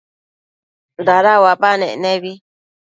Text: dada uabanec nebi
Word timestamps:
dada 1.05 1.31
uabanec 1.43 1.93
nebi 2.03 2.33